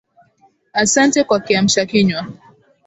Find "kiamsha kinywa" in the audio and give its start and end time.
1.39-2.21